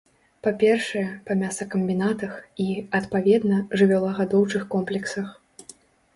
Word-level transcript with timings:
Па-першае, 0.45 1.03
па 1.27 1.35
мясакамбінатах 1.41 2.33
і, 2.65 2.65
адпаведна, 3.01 3.61
жывёлагадоўчых 3.83 4.67
комплексах. 4.75 5.27